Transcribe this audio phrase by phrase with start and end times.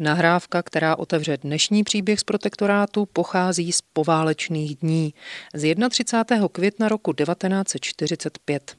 [0.00, 5.14] Nahrávka, která otevře dnešní příběh z protektorátu, pochází z poválečných dní
[5.54, 6.48] z 31.
[6.52, 8.76] května roku 1945.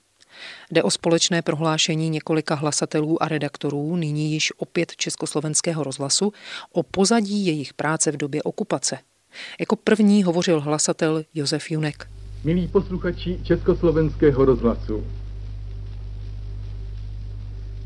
[0.72, 6.34] Jde o společné prohlášení několika hlasatelů a redaktorů, nyní již opět Československého rozhlasu,
[6.72, 8.98] o pozadí jejich práce v době okupace.
[9.60, 12.10] Jako první hovořil hlasatel Josef Junek.
[12.44, 15.04] Milí posluchači Československého rozhlasu,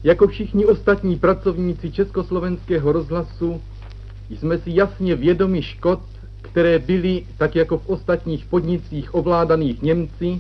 [0.04, 3.62] jako všichni ostatní pracovníci Československého rozhlasu
[4.30, 6.00] jsme si jasně vědomi škod,
[6.41, 10.40] které byly, tak jako v ostatních podnicích ovládaných Němci,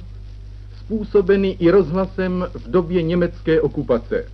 [0.79, 4.25] způsobeny i rozhlasem v době německé okupace.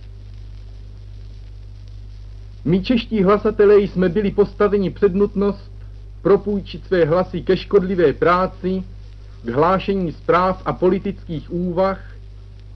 [2.64, 5.72] My čeští hlasatelé jsme byli postaveni před nutnost
[6.22, 8.82] propůjčit své hlasy ke škodlivé práci,
[9.44, 12.00] k hlášení zpráv a politických úvah,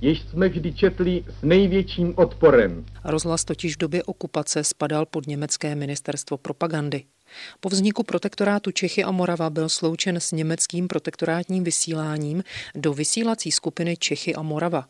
[0.01, 2.85] jež jsme vždy četli s největším odporem.
[3.05, 7.05] Rozhlas totiž v době okupace spadal pod německé ministerstvo propagandy.
[7.61, 13.97] Po vzniku protektorátu Čechy a Morava byl sloučen s německým protektorátním vysíláním do vysílací skupiny
[13.97, 14.87] Čechy a Morava.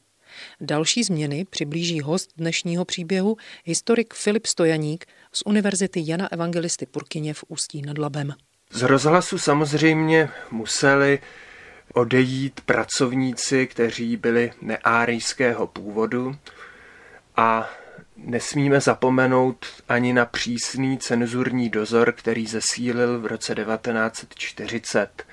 [0.61, 7.44] Další změny přiblíží host dnešního příběhu, historik Filip Stojaník z Univerzity Jana Evangelisty Purkyně v
[7.48, 8.33] Ústí nad Labem.
[8.72, 11.18] Z rozhlasu samozřejmě museli
[11.94, 16.36] odejít pracovníci, kteří byli neárijského původu
[17.36, 17.70] a
[18.16, 25.26] nesmíme zapomenout ani na přísný cenzurní dozor, který zesílil v roce 1940.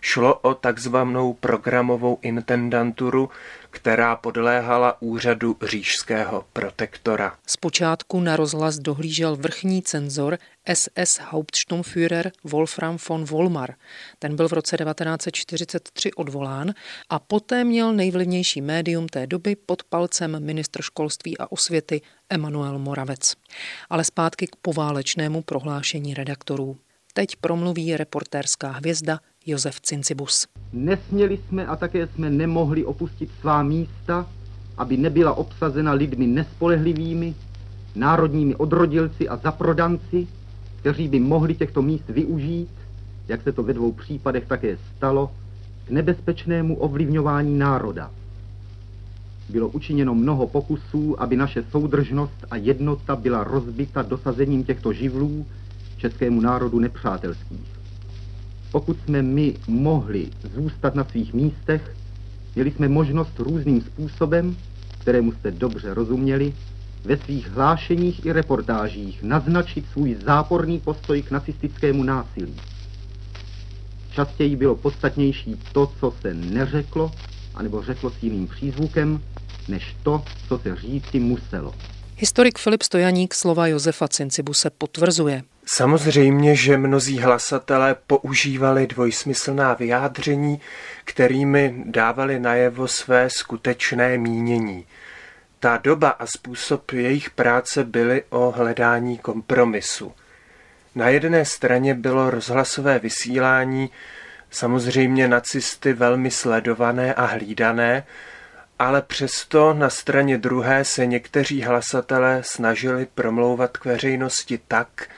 [0.00, 3.30] Šlo o takzvanou programovou intendanturu,
[3.72, 7.36] která podléhala úřadu říšského protektora.
[7.46, 10.38] Zpočátku na rozhlas dohlížel vrchní cenzor
[10.74, 13.74] SS Hauptsturmführer Wolfram von Volmar.
[14.18, 16.74] Ten byl v roce 1943 odvolán
[17.08, 23.34] a poté měl nejvlivnější médium té doby pod palcem ministr školství a osvěty Emanuel Moravec.
[23.90, 26.76] Ale zpátky k poválečnému prohlášení redaktorů.
[27.14, 30.46] Teď promluví reportérská hvězda Josef Cincibus.
[30.72, 34.26] Nesměli jsme a také jsme nemohli opustit svá místa,
[34.78, 37.34] aby nebyla obsazena lidmi nespolehlivými,
[37.94, 40.26] národními odrodilci a zaprodanci,
[40.80, 42.70] kteří by mohli těchto míst využít,
[43.28, 45.30] jak se to ve dvou případech také stalo,
[45.86, 48.10] k nebezpečnému ovlivňování národa.
[49.48, 55.46] Bylo učiněno mnoho pokusů, aby naše soudržnost a jednota byla rozbita dosazením těchto živlů
[55.96, 57.81] českému národu nepřátelských.
[58.72, 61.96] Pokud jsme my mohli zůstat na svých místech,
[62.54, 64.56] měli jsme možnost různým způsobem,
[64.98, 66.54] kterému jste dobře rozuměli,
[67.04, 72.56] ve svých hlášeních i reportážích naznačit svůj záporný postoj k nacistickému násilí.
[74.10, 77.12] Častěji bylo podstatnější to, co se neřeklo,
[77.54, 79.20] anebo řeklo s jiným přízvukem,
[79.68, 81.74] než to, co se říci muselo.
[82.16, 85.42] Historik Filip Stojaník slova Josefa Cincibuse potvrzuje.
[85.66, 90.60] Samozřejmě, že mnozí hlasatelé používali dvojsmyslná vyjádření,
[91.04, 94.86] kterými dávali najevo své skutečné mínění.
[95.60, 100.12] Ta doba a způsob jejich práce byly o hledání kompromisu.
[100.94, 103.90] Na jedné straně bylo rozhlasové vysílání
[104.50, 108.04] samozřejmě nacisty velmi sledované a hlídané,
[108.78, 115.08] ale přesto na straně druhé se někteří hlasatelé snažili promlouvat k veřejnosti tak,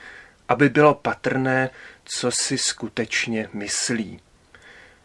[0.49, 1.69] aby bylo patrné,
[2.05, 4.19] co si skutečně myslí.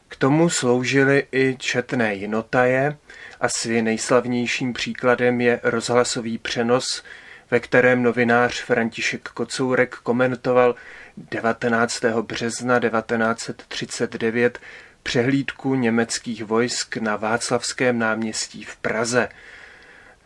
[0.08, 2.96] K tomu sloužily i četné jinotaje,
[3.40, 7.02] asi nejslavnějším příkladem je rozhlasový přenos,
[7.50, 10.74] ve kterém novinář František Kocourek komentoval
[11.16, 12.04] 19.
[12.22, 14.58] března 1939
[15.02, 19.28] přehlídku německých vojsk na Václavském náměstí v Praze.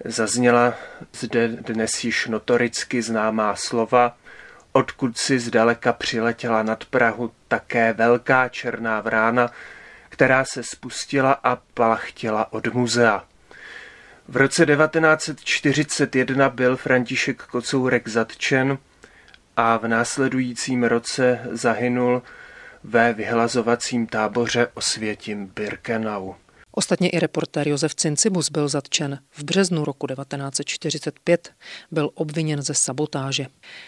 [0.04, 0.74] Zazněla
[1.12, 4.16] zde dnes již notoricky známá slova
[4.76, 9.50] odkud si zdaleka přiletěla nad Prahu také velká černá vrána,
[10.08, 13.24] která se spustila a plachtěla od muzea.
[14.28, 18.78] V roce 1941 byl František Kocourek zatčen
[19.56, 22.22] a v následujícím roce zahynul
[22.84, 26.32] ve vyhlazovacím táboře Osvětim Birkenau.
[26.76, 29.18] Ostatně i reportér Josef Cincibus byl zatčen.
[29.30, 31.52] V březnu roku 1945
[31.90, 33.46] byl obviněn ze sabotáže.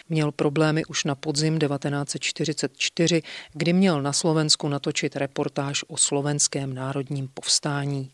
[0.09, 3.21] Měl problémy už na podzim 1944,
[3.53, 8.11] kdy měl na Slovensku natočit reportáž o slovenském národním povstání.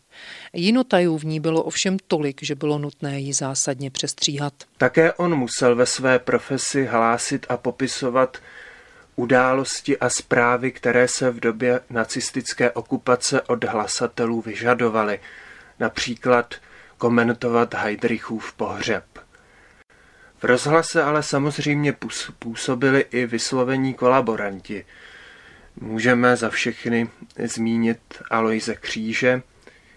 [0.52, 4.54] Jinotajů v ní bylo ovšem tolik, že bylo nutné ji zásadně přestříhat.
[4.78, 8.38] Také on musel ve své profesi hlásit a popisovat
[9.16, 15.20] události a zprávy, které se v době nacistické okupace od hlasatelů vyžadovaly,
[15.80, 16.54] například
[16.98, 19.04] komentovat Heidrichův pohřeb.
[20.38, 21.96] V rozhlase ale samozřejmě
[22.38, 24.84] působili i vyslovení kolaboranti.
[25.80, 27.08] Můžeme za všechny
[27.44, 27.98] zmínit
[28.30, 29.42] Aloise Kříže,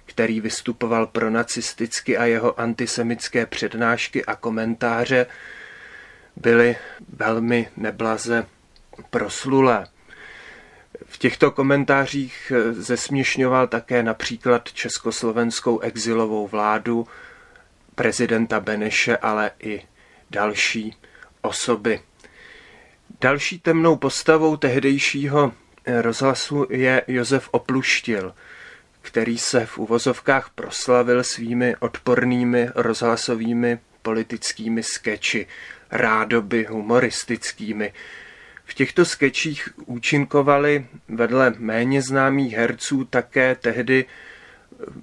[0.06, 5.26] který vystupoval pro nacisticky a jeho antisemické přednášky a komentáře
[6.36, 6.76] byly
[7.10, 8.46] velmi neblaze
[9.10, 9.88] proslulé.
[11.06, 17.08] V těchto komentářích zesměšňoval také například československou exilovou vládu,
[17.96, 19.82] prezidenta Beneše, ale i
[20.32, 20.96] další
[21.42, 22.02] osoby.
[23.22, 25.54] Další temnou postavou tehdejšího
[26.02, 28.34] rozhlasu je Josef Opluštil,
[29.02, 35.48] který se v uvozovkách proslavil svými odpornými rozhlasovými politickými skeči,
[35.92, 37.94] rádoby humoristickými.
[38.68, 44.06] V těchto skečích účinkovali vedle méně známých herců také tehdy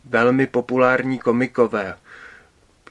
[0.04, 1.96] velmi populární komikové.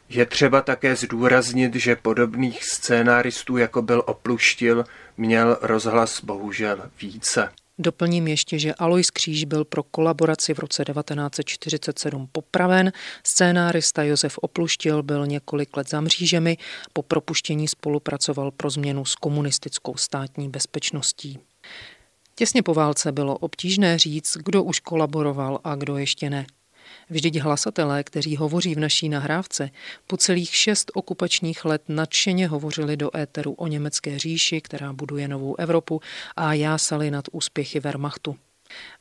[0.09, 4.85] Je třeba také zdůraznit, že podobných scénáristů, jako byl Opluštil,
[5.17, 7.49] měl rozhlas bohužel více.
[7.79, 12.91] Doplním ještě, že Alois Kříž byl pro kolaboraci v roce 1947 popraven,
[13.23, 16.57] scénárista Josef Opluštil byl několik let za mřížemi,
[16.93, 21.39] po propuštění spolupracoval pro změnu s komunistickou státní bezpečností.
[22.35, 26.45] Těsně po válce bylo obtížné říct, kdo už kolaboroval a kdo ještě ne.
[27.09, 29.69] Vždyť hlasatelé, kteří hovoří v naší nahrávce,
[30.07, 35.55] po celých šest okupačních let nadšeně hovořili do éteru o německé říši, která buduje novou
[35.59, 36.01] Evropu
[36.35, 38.35] a jásali nad úspěchy Wehrmachtu.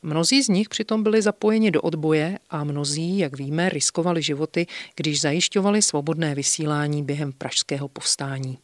[0.01, 5.21] Mnozí z nich přitom byli zapojeni do odboje a mnozí, jak víme, riskovali životy, když
[5.21, 8.57] zajišťovali svobodné vysílání během pražského povstání.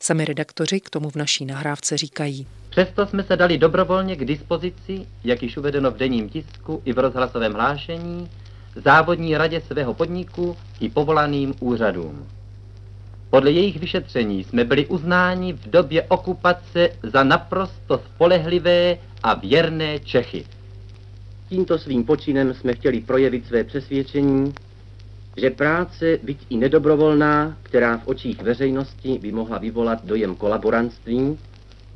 [0.00, 2.46] Sami redaktoři k tomu v naší nahrávce říkají.
[2.70, 6.98] Přesto jsme se dali dobrovolně k dispozici, jak již uvedeno v denním tisku i v
[6.98, 8.30] rozhlasovém hlášení,
[8.76, 12.26] závodní radě svého podniku i povolaným úřadům.
[13.30, 20.44] Podle jejich vyšetření jsme byli uznáni v době okupace za naprosto spolehlivé a věrné Čechy.
[21.48, 24.54] Tímto svým počinem jsme chtěli projevit své přesvědčení,
[25.36, 31.38] že práce, byť i nedobrovolná, která v očích veřejnosti by mohla vyvolat dojem kolaborantství,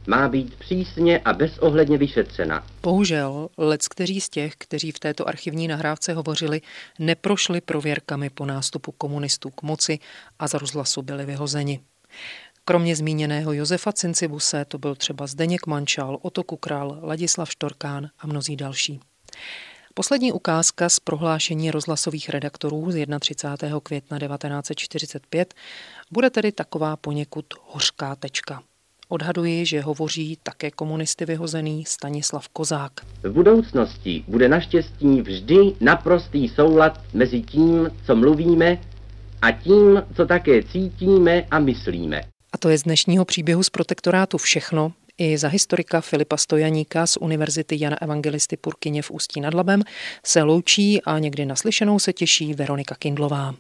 [0.09, 2.67] má být přísně a bezohledně vyšetřena.
[2.83, 6.61] Bohužel, lec kteří z těch, kteří v této archivní nahrávce hovořili,
[6.99, 9.99] neprošli prověrkami po nástupu komunistů k moci
[10.39, 11.81] a z rozhlasu byli vyhozeni.
[12.65, 18.57] Kromě zmíněného Josefa Cincibuse to byl třeba Zdeněk Mančal, Oto Kukral, Ladislav Štorkán a mnozí
[18.57, 19.01] další.
[19.95, 23.81] Poslední ukázka z prohlášení rozhlasových redaktorů z 31.
[23.81, 25.55] května 1945
[26.11, 28.63] bude tedy taková poněkud hořká tečka.
[29.09, 32.93] Odhaduji, že hovoří také komunisty vyhozený Stanislav Kozák.
[33.23, 38.79] V budoucnosti bude naštěstí vždy naprostý soulad mezi tím, co mluvíme,
[39.43, 42.21] a tím, co také cítíme a myslíme.
[42.53, 44.93] A to je z dnešního příběhu z protektorátu všechno.
[45.19, 49.83] I za historika Filipa Stojaníka z Univerzity Jana Evangelisty Purkyně v Ústí nad Labem
[50.27, 53.55] se loučí a někdy naslyšenou se těší Veronika Kindlová.